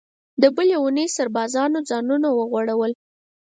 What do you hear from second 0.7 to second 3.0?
اوونۍ سربازانو ځانونه وغوړول.